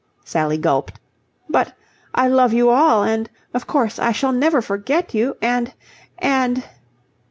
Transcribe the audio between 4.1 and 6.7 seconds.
shall never forget you, and... and..."